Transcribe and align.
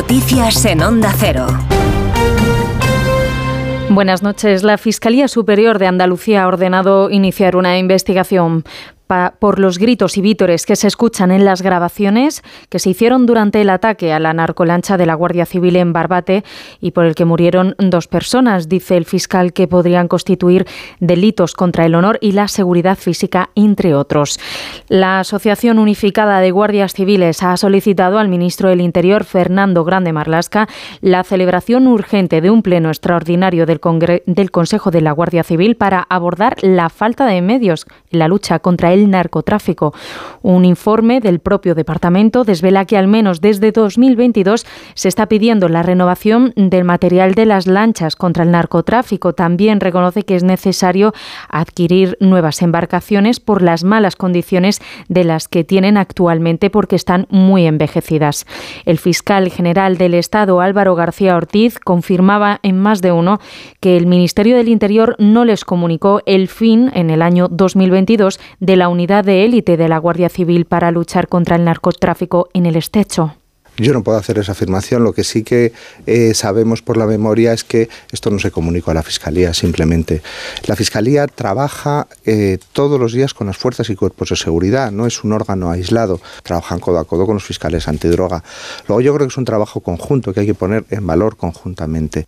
Noticias 0.00 0.64
en 0.64 0.82
Onda 0.82 1.12
Cero. 1.14 1.46
Buenas 3.90 4.22
noches. 4.22 4.62
La 4.62 4.78
Fiscalía 4.78 5.28
Superior 5.28 5.78
de 5.78 5.88
Andalucía 5.88 6.44
ha 6.44 6.48
ordenado 6.48 7.10
iniciar 7.10 7.54
una 7.54 7.76
investigación 7.76 8.64
por 9.38 9.58
los 9.58 9.78
gritos 9.78 10.16
y 10.16 10.20
vítores 10.20 10.66
que 10.66 10.76
se 10.76 10.86
escuchan 10.86 11.30
en 11.30 11.44
las 11.44 11.62
grabaciones 11.62 12.42
que 12.68 12.78
se 12.78 12.90
hicieron 12.90 13.26
durante 13.26 13.60
el 13.60 13.70
ataque 13.70 14.12
a 14.12 14.20
la 14.20 14.32
narcolancha 14.32 14.96
de 14.96 15.06
la 15.06 15.14
Guardia 15.14 15.46
Civil 15.46 15.76
en 15.76 15.92
Barbate 15.92 16.44
y 16.80 16.92
por 16.92 17.04
el 17.04 17.14
que 17.14 17.24
murieron 17.24 17.74
dos 17.78 18.06
personas, 18.06 18.68
dice 18.68 18.96
el 18.96 19.04
fiscal, 19.04 19.52
que 19.52 19.66
podrían 19.66 20.08
constituir 20.08 20.66
delitos 21.00 21.54
contra 21.54 21.86
el 21.86 21.94
honor 21.94 22.18
y 22.20 22.32
la 22.32 22.48
seguridad 22.48 22.96
física, 22.96 23.50
entre 23.54 23.94
otros. 23.94 24.38
La 24.88 25.20
Asociación 25.20 25.78
Unificada 25.78 26.40
de 26.40 26.50
Guardias 26.50 26.94
Civiles 26.94 27.42
ha 27.42 27.56
solicitado 27.56 28.18
al 28.18 28.28
ministro 28.28 28.68
del 28.68 28.80
Interior, 28.80 29.24
Fernando 29.24 29.84
Grande 29.84 30.12
Marlasca, 30.12 30.68
la 31.00 31.24
celebración 31.24 31.86
urgente 31.86 32.40
de 32.40 32.50
un 32.50 32.62
pleno 32.62 32.88
extraordinario 32.88 33.66
del, 33.66 33.80
del 34.26 34.50
Consejo 34.50 34.90
de 34.90 35.00
la 35.00 35.12
Guardia 35.12 35.42
Civil 35.42 35.76
para 35.76 36.06
abordar 36.08 36.56
la 36.62 36.88
falta 36.88 37.26
de 37.26 37.42
medios 37.42 37.86
en 38.10 38.18
la 38.18 38.28
lucha 38.28 38.58
contra 38.58 38.92
el 38.92 38.99
narcotráfico. 39.06 39.94
Un 40.42 40.64
informe 40.64 41.20
del 41.20 41.40
propio 41.40 41.74
departamento 41.74 42.44
desvela 42.44 42.84
que 42.84 42.96
al 42.96 43.08
menos 43.08 43.40
desde 43.40 43.72
2022 43.72 44.66
se 44.94 45.08
está 45.08 45.26
pidiendo 45.26 45.68
la 45.68 45.82
renovación 45.82 46.52
del 46.56 46.84
material 46.84 47.34
de 47.34 47.46
las 47.46 47.66
lanchas 47.66 48.16
contra 48.16 48.44
el 48.44 48.50
narcotráfico. 48.50 49.32
También 49.32 49.80
reconoce 49.80 50.22
que 50.22 50.36
es 50.36 50.44
necesario 50.44 51.12
adquirir 51.48 52.16
nuevas 52.20 52.62
embarcaciones 52.62 53.40
por 53.40 53.62
las 53.62 53.84
malas 53.84 54.16
condiciones 54.16 54.80
de 55.08 55.24
las 55.24 55.48
que 55.48 55.64
tienen 55.64 55.96
actualmente 55.96 56.70
porque 56.70 56.96
están 56.96 57.26
muy 57.30 57.66
envejecidas. 57.66 58.46
El 58.84 58.98
fiscal 58.98 59.50
general 59.50 59.96
del 59.96 60.14
Estado, 60.14 60.60
Álvaro 60.60 60.94
García 60.94 61.36
Ortiz, 61.36 61.78
confirmaba 61.78 62.60
en 62.62 62.78
más 62.78 63.00
de 63.02 63.12
uno 63.12 63.40
que 63.80 63.96
el 63.96 64.06
Ministerio 64.06 64.56
del 64.56 64.68
Interior 64.68 65.16
no 65.18 65.44
les 65.44 65.64
comunicó 65.64 66.22
el 66.26 66.48
fin 66.48 66.90
en 66.94 67.10
el 67.10 67.22
año 67.22 67.48
2022 67.48 68.40
de 68.60 68.76
la 68.76 68.88
unidad 68.90 69.24
de 69.24 69.44
élite 69.44 69.76
de 69.76 69.88
la 69.88 69.98
Guardia 69.98 70.28
Civil 70.28 70.66
para 70.66 70.90
luchar 70.90 71.28
contra 71.28 71.56
el 71.56 71.64
narcotráfico 71.64 72.48
en 72.52 72.66
el 72.66 72.76
Estecho. 72.76 73.34
Yo 73.80 73.94
no 73.94 74.02
puedo 74.02 74.18
hacer 74.18 74.38
esa 74.38 74.52
afirmación. 74.52 75.04
Lo 75.04 75.12
que 75.12 75.24
sí 75.24 75.42
que 75.42 75.72
eh, 76.06 76.34
sabemos 76.34 76.82
por 76.82 76.96
la 76.96 77.06
memoria 77.06 77.52
es 77.52 77.64
que 77.64 77.88
esto 78.12 78.30
no 78.30 78.38
se 78.38 78.50
comunicó 78.50 78.90
a 78.90 78.94
la 78.94 79.02
Fiscalía 79.02 79.54
simplemente. 79.54 80.22
La 80.66 80.76
Fiscalía 80.76 81.26
trabaja 81.26 82.06
eh, 82.26 82.58
todos 82.72 83.00
los 83.00 83.12
días 83.12 83.32
con 83.32 83.46
las 83.46 83.56
fuerzas 83.56 83.88
y 83.88 83.96
cuerpos 83.96 84.28
de 84.28 84.36
seguridad. 84.36 84.90
No 84.92 85.06
es 85.06 85.24
un 85.24 85.32
órgano 85.32 85.70
aislado. 85.70 86.20
Trabajan 86.42 86.78
codo 86.78 86.98
a 86.98 87.04
codo 87.04 87.24
con 87.24 87.36
los 87.36 87.44
fiscales 87.44 87.88
antidroga. 87.88 88.44
Luego 88.86 89.00
yo 89.00 89.14
creo 89.14 89.26
que 89.26 89.32
es 89.32 89.38
un 89.38 89.46
trabajo 89.46 89.80
conjunto 89.80 90.34
que 90.34 90.40
hay 90.40 90.46
que 90.46 90.54
poner 90.54 90.84
en 90.90 91.06
valor 91.06 91.36
conjuntamente. 91.36 92.26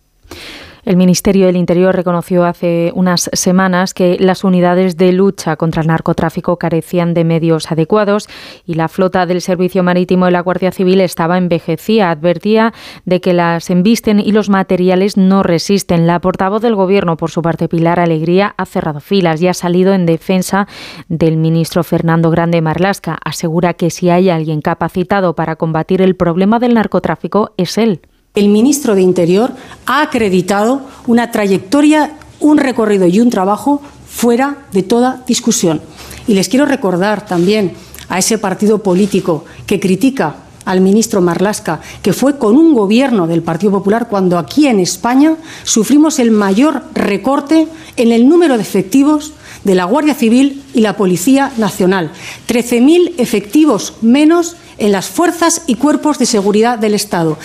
El 0.85 0.97
Ministerio 0.97 1.45
del 1.45 1.55
Interior 1.55 1.95
reconoció 1.95 2.43
hace 2.43 2.91
unas 2.93 3.29
semanas 3.31 3.93
que 3.93 4.17
las 4.19 4.43
unidades 4.43 4.97
de 4.97 5.13
lucha 5.13 5.55
contra 5.55 5.81
el 5.81 5.87
narcotráfico 5.87 6.57
carecían 6.57 7.13
de 7.13 7.23
medios 7.23 7.71
adecuados 7.71 8.27
y 8.65 8.73
la 8.73 8.89
flota 8.89 9.25
del 9.25 9.39
Servicio 9.39 9.81
Marítimo 9.81 10.25
de 10.25 10.31
la 10.31 10.41
Guardia 10.41 10.73
Civil 10.73 10.99
estaba 10.99 11.37
envejecida. 11.37 12.11
Advertía 12.11 12.73
de 13.05 13.21
que 13.21 13.31
las 13.31 13.69
embisten 13.69 14.19
y 14.19 14.33
los 14.33 14.49
materiales 14.49 15.15
no 15.15 15.41
resisten. 15.41 16.05
La 16.05 16.19
portavoz 16.19 16.61
del 16.61 16.75
Gobierno, 16.75 17.15
por 17.15 17.31
su 17.31 17.41
parte, 17.41 17.69
Pilar 17.69 18.01
Alegría, 18.01 18.53
ha 18.57 18.65
cerrado 18.65 18.99
filas 18.99 19.41
y 19.41 19.47
ha 19.47 19.53
salido 19.53 19.93
en 19.93 20.05
defensa 20.05 20.67
del 21.07 21.37
ministro 21.37 21.85
Fernando 21.85 22.29
Grande 22.29 22.61
Marlasca. 22.61 23.17
Asegura 23.23 23.73
que 23.73 23.89
si 23.89 24.09
hay 24.09 24.29
alguien 24.29 24.59
capacitado 24.59 25.33
para 25.33 25.55
combatir 25.55 26.01
el 26.01 26.17
problema 26.17 26.59
del 26.59 26.73
narcotráfico 26.73 27.53
es 27.55 27.77
él. 27.77 28.01
El 28.35 28.49
ministro 28.49 28.95
de 28.95 29.01
Interior 29.03 29.53
ha 29.85 30.01
acreditado 30.01 30.81
una 31.05 31.29
trayectoria, 31.29 32.17
un 32.39 32.57
recorrido 32.57 33.05
y 33.05 33.19
un 33.19 33.29
trabajo 33.29 33.79
fuera 34.07 34.65
de 34.71 34.81
toda 34.81 35.21
discusión. 35.27 35.81
Y 36.27 36.33
les 36.33 36.49
quiero 36.49 36.65
recordar 36.65 37.27
también 37.27 37.73
a 38.09 38.17
ese 38.17 38.39
partido 38.39 38.81
político 38.81 39.45
que 39.67 39.79
critica 39.79 40.37
al 40.65 40.81
ministro 40.81 41.21
Marlasca, 41.21 41.81
que 42.01 42.11
fue 42.11 42.39
con 42.39 42.57
un 42.57 42.73
gobierno 42.73 43.27
del 43.27 43.43
Partido 43.43 43.73
Popular 43.73 44.07
cuando 44.09 44.39
aquí 44.39 44.65
en 44.65 44.79
España 44.79 45.35
sufrimos 45.63 46.17
el 46.17 46.31
mayor 46.31 46.85
recorte 46.95 47.67
en 47.97 48.11
el 48.11 48.27
número 48.27 48.55
de 48.55 48.63
efectivos 48.63 49.33
de 49.63 49.75
la 49.75 49.85
Guardia 49.85 50.15
Civil 50.15 50.63
y 50.73 50.81
la 50.81 50.97
Policía 50.97 51.51
Nacional. 51.57 52.11
13.000 52.47 53.13
efectivos 53.17 53.93
menos 54.01 54.55
en 54.79 54.91
las 54.91 55.05
fuerzas 55.07 55.61
y 55.67 55.75
cuerpos 55.75 56.17
de 56.17 56.25
seguridad 56.25 56.79
del 56.79 56.95
Estado. 56.95 57.37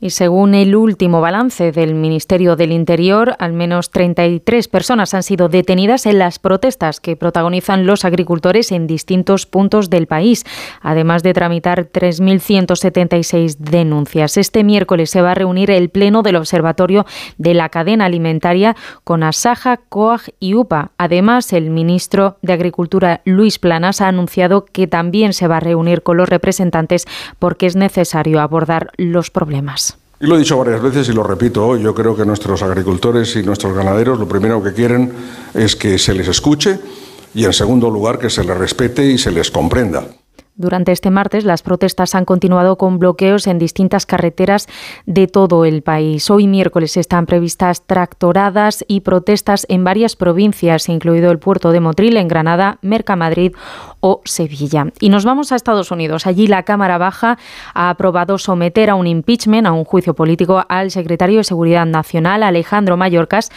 Y 0.00 0.10
según 0.10 0.54
el 0.54 0.76
último 0.76 1.20
balance 1.20 1.72
del 1.72 1.94
Ministerio 1.94 2.56
del 2.56 2.72
Interior, 2.72 3.36
al 3.38 3.52
menos 3.52 3.90
33 3.90 4.68
personas 4.68 5.14
han 5.14 5.22
sido 5.22 5.48
detenidas 5.48 6.06
en 6.06 6.18
las 6.18 6.38
protestas 6.38 7.00
que 7.00 7.16
protagonizan 7.16 7.86
los 7.86 8.04
agricultores 8.04 8.72
en 8.72 8.86
distintos 8.86 9.46
puntos 9.46 9.90
del 9.90 10.06
país, 10.06 10.44
además 10.80 11.22
de 11.22 11.32
tramitar 11.32 11.90
3.176 11.90 13.56
denuncias. 13.58 14.36
Este 14.36 14.64
miércoles 14.64 15.10
se 15.10 15.22
va 15.22 15.32
a 15.32 15.34
reunir 15.34 15.70
el 15.70 15.90
Pleno 15.90 16.22
del 16.22 16.36
Observatorio 16.36 17.06
de 17.38 17.54
la 17.54 17.68
Cadena 17.68 18.06
Alimentaria 18.06 18.76
con 19.04 19.22
Asaja, 19.22 19.78
COAG 19.88 20.32
y 20.40 20.54
UPA. 20.54 20.92
Además, 20.98 21.52
el 21.52 21.70
ministro 21.70 22.36
de 22.42 22.52
Agricultura, 22.52 23.22
Luis 23.24 23.58
Planas, 23.58 24.00
ha 24.00 24.08
anunciado 24.08 24.64
que 24.64 24.86
también 24.86 25.32
se 25.32 25.48
va 25.48 25.58
a 25.58 25.60
reunir 25.60 26.02
con 26.02 26.16
los 26.16 26.28
representantes 26.28 27.06
porque 27.38 27.66
es 27.66 27.76
necesario 27.76 28.40
abordar 28.40 28.90
los 28.96 29.30
problemas. 29.30 29.93
Y 30.24 30.26
lo 30.26 30.36
he 30.36 30.38
dicho 30.38 30.56
varias 30.56 30.80
veces 30.80 31.06
y 31.10 31.12
lo 31.12 31.22
repito 31.22 31.66
hoy, 31.66 31.82
yo 31.82 31.94
creo 31.94 32.16
que 32.16 32.24
nuestros 32.24 32.62
agricultores 32.62 33.36
y 33.36 33.42
nuestros 33.42 33.76
ganaderos 33.76 34.18
lo 34.18 34.26
primero 34.26 34.62
que 34.62 34.72
quieren 34.72 35.12
es 35.52 35.76
que 35.76 35.98
se 35.98 36.14
les 36.14 36.28
escuche 36.28 36.78
y 37.34 37.44
en 37.44 37.52
segundo 37.52 37.90
lugar 37.90 38.18
que 38.18 38.30
se 38.30 38.42
les 38.42 38.56
respete 38.56 39.04
y 39.04 39.18
se 39.18 39.30
les 39.30 39.50
comprenda. 39.50 40.06
Durante 40.56 40.92
este 40.92 41.10
martes, 41.10 41.44
las 41.44 41.62
protestas 41.62 42.14
han 42.14 42.24
continuado 42.24 42.78
con 42.78 43.00
bloqueos 43.00 43.48
en 43.48 43.58
distintas 43.58 44.06
carreteras 44.06 44.68
de 45.04 45.26
todo 45.26 45.64
el 45.64 45.82
país. 45.82 46.30
Hoy 46.30 46.46
miércoles 46.46 46.96
están 46.96 47.26
previstas 47.26 47.84
tractoradas 47.86 48.84
y 48.86 49.00
protestas 49.00 49.66
en 49.68 49.82
varias 49.82 50.14
provincias, 50.14 50.88
incluido 50.88 51.32
el 51.32 51.40
puerto 51.40 51.72
de 51.72 51.80
Motril, 51.80 52.16
en 52.16 52.28
Granada, 52.28 52.78
Mercamadrid 52.82 53.52
o 53.98 54.20
Sevilla. 54.24 54.92
Y 55.00 55.08
nos 55.08 55.24
vamos 55.24 55.50
a 55.50 55.56
Estados 55.56 55.90
Unidos. 55.90 56.24
Allí 56.24 56.46
la 56.46 56.62
Cámara 56.62 56.98
Baja 56.98 57.36
ha 57.74 57.90
aprobado 57.90 58.38
someter 58.38 58.90
a 58.90 58.94
un 58.94 59.08
impeachment, 59.08 59.66
a 59.66 59.72
un 59.72 59.84
juicio 59.84 60.14
político, 60.14 60.64
al 60.68 60.92
secretario 60.92 61.38
de 61.38 61.44
Seguridad 61.44 61.84
Nacional, 61.84 62.44
Alejandro 62.44 62.96
Mayorkas, 62.96 63.50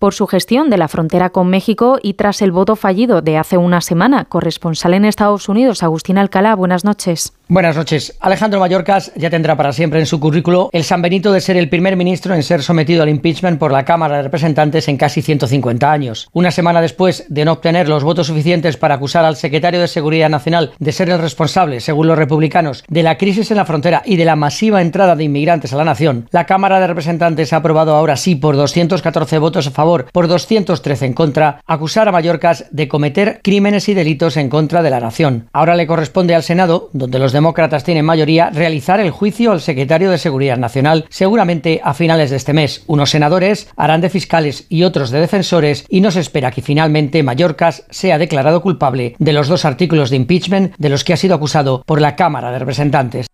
por 0.00 0.14
su 0.14 0.26
gestión 0.26 0.70
de 0.70 0.78
la 0.78 0.88
frontera 0.88 1.30
con 1.30 1.48
México 1.48 1.98
y 2.02 2.14
tras 2.14 2.40
el 2.42 2.50
voto 2.50 2.74
fallido 2.74 3.20
de 3.20 3.36
hace 3.36 3.58
una 3.58 3.82
semana. 3.82 4.24
Corresponsal 4.24 4.94
en 4.94 5.04
Estados 5.04 5.48
Unidos, 5.48 5.82
Agustín 5.82 6.16
Alcalá, 6.16 6.56
buenas 6.56 6.84
noches. 6.84 7.34
Buenas 7.50 7.74
noches. 7.74 8.16
Alejandro 8.20 8.60
Mayorkas 8.60 9.10
ya 9.16 9.28
tendrá 9.28 9.56
para 9.56 9.72
siempre 9.72 9.98
en 9.98 10.06
su 10.06 10.20
currículo 10.20 10.70
el 10.72 10.84
San 10.84 11.02
Benito 11.02 11.32
de 11.32 11.40
ser 11.40 11.56
el 11.56 11.68
primer 11.68 11.96
ministro 11.96 12.32
en 12.32 12.44
ser 12.44 12.62
sometido 12.62 13.02
al 13.02 13.08
impeachment 13.08 13.58
por 13.58 13.72
la 13.72 13.84
Cámara 13.84 14.18
de 14.18 14.22
Representantes 14.22 14.86
en 14.86 14.96
casi 14.96 15.20
150 15.20 15.90
años. 15.90 16.28
Una 16.32 16.52
semana 16.52 16.80
después 16.80 17.24
de 17.28 17.44
no 17.44 17.54
obtener 17.54 17.88
los 17.88 18.04
votos 18.04 18.28
suficientes 18.28 18.76
para 18.76 18.94
acusar 18.94 19.24
al 19.24 19.34
secretario 19.34 19.80
de 19.80 19.88
Seguridad 19.88 20.28
Nacional 20.28 20.70
de 20.78 20.92
ser 20.92 21.10
el 21.10 21.18
responsable, 21.18 21.80
según 21.80 22.06
los 22.06 22.16
republicanos, 22.16 22.84
de 22.86 23.02
la 23.02 23.18
crisis 23.18 23.50
en 23.50 23.56
la 23.56 23.64
frontera 23.64 24.02
y 24.04 24.14
de 24.14 24.26
la 24.26 24.36
masiva 24.36 24.80
entrada 24.80 25.16
de 25.16 25.24
inmigrantes 25.24 25.72
a 25.72 25.76
la 25.76 25.84
nación, 25.84 26.28
la 26.30 26.46
Cámara 26.46 26.78
de 26.78 26.86
Representantes 26.86 27.52
ha 27.52 27.56
aprobado 27.56 27.96
ahora 27.96 28.16
sí 28.16 28.36
por 28.36 28.54
214 28.54 29.38
votos 29.40 29.66
a 29.66 29.72
favor, 29.72 30.06
por 30.12 30.28
213 30.28 31.04
en 31.04 31.14
contra, 31.14 31.62
acusar 31.66 32.06
a 32.06 32.12
Mayorkas 32.12 32.66
de 32.70 32.86
cometer 32.86 33.40
crímenes 33.42 33.88
y 33.88 33.94
delitos 33.94 34.36
en 34.36 34.50
contra 34.50 34.84
de 34.84 34.90
la 34.90 35.00
nación. 35.00 35.48
Ahora 35.52 35.74
le 35.74 35.88
corresponde 35.88 36.36
al 36.36 36.44
Senado, 36.44 36.90
donde 36.92 37.18
los 37.18 37.32
demócratas 37.40 37.84
tienen 37.84 38.04
mayoría, 38.04 38.50
realizar 38.50 39.00
el 39.00 39.10
juicio 39.10 39.52
al 39.52 39.62
secretario 39.62 40.10
de 40.10 40.18
Seguridad 40.18 40.58
Nacional, 40.58 41.06
seguramente 41.08 41.80
a 41.82 41.94
finales 41.94 42.28
de 42.28 42.36
este 42.36 42.52
mes. 42.52 42.84
Unos 42.86 43.10
senadores 43.10 43.68
harán 43.76 44.02
de 44.02 44.10
fiscales 44.10 44.66
y 44.68 44.82
otros 44.82 45.10
de 45.10 45.20
defensores 45.20 45.86
y 45.88 46.02
no 46.02 46.10
se 46.10 46.20
espera 46.20 46.50
que 46.50 46.60
finalmente 46.60 47.22
Mallorcas 47.22 47.86
sea 47.88 48.18
declarado 48.18 48.60
culpable 48.60 49.16
de 49.18 49.32
los 49.32 49.48
dos 49.48 49.64
artículos 49.64 50.10
de 50.10 50.16
impeachment 50.16 50.74
de 50.76 50.90
los 50.90 51.02
que 51.02 51.14
ha 51.14 51.16
sido 51.16 51.34
acusado 51.34 51.82
por 51.86 52.02
la 52.02 52.14
Cámara 52.14 52.52
de 52.52 52.58
Representantes. 52.58 53.26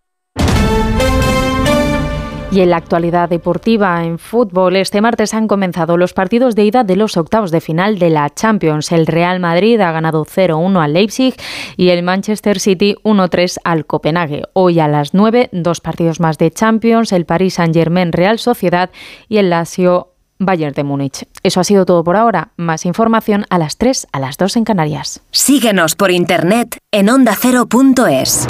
Y 2.49 2.61
en 2.61 2.69
la 2.69 2.77
actualidad 2.77 3.27
deportiva 3.27 4.03
en 4.05 4.19
fútbol, 4.19 4.77
este 4.77 5.01
martes 5.01 5.33
han 5.33 5.47
comenzado 5.47 5.97
los 5.97 6.13
partidos 6.13 6.55
de 6.55 6.63
ida 6.63 6.83
de 6.85 6.95
los 6.95 7.17
octavos 7.17 7.51
de 7.51 7.59
final 7.59 7.99
de 7.99 8.09
la 8.09 8.29
Champions. 8.29 8.91
El 8.93 9.05
Real 9.05 9.39
Madrid 9.41 9.79
ha 9.81 9.91
ganado 9.91 10.25
0-1 10.25 10.81
al 10.81 10.93
Leipzig 10.93 11.35
y 11.75 11.89
el 11.89 12.03
Manchester 12.03 12.59
City 12.59 12.95
1-3 13.03 13.57
al 13.65 13.85
Copenhague. 13.85 14.43
Hoy 14.53 14.79
a 14.79 14.87
las 14.87 15.13
9, 15.13 15.49
dos 15.51 15.81
partidos 15.81 16.21
más 16.21 16.37
de 16.37 16.49
Champions, 16.51 17.11
el 17.11 17.25
Paris 17.25 17.55
Saint-Germain 17.55 18.13
Real 18.13 18.39
Sociedad 18.39 18.91
y 19.27 19.37
el 19.37 19.49
Lazio 19.49 20.13
Bayern 20.39 20.73
de 20.73 20.83
Múnich. 20.83 21.27
Eso 21.43 21.59
ha 21.59 21.63
sido 21.65 21.85
todo 21.85 22.03
por 22.03 22.15
ahora. 22.15 22.51
Más 22.55 22.85
información 22.85 23.45
a 23.49 23.57
las 23.57 23.77
3, 23.77 24.07
a 24.13 24.19
las 24.19 24.37
2 24.37 24.57
en 24.57 24.63
Canarias. 24.63 25.21
Síguenos 25.31 25.95
por 25.95 26.11
internet 26.11 26.77
en 26.91 27.09
ondacero.es. 27.09 28.47